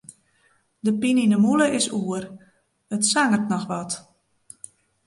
[0.85, 2.23] De pine yn 'e mûle is oer,
[2.95, 3.91] it sangeret noch sa wat.